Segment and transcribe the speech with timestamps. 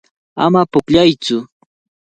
[0.43, 1.37] Ama pukllaytsu.